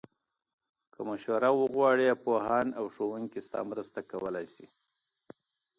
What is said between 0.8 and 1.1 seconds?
که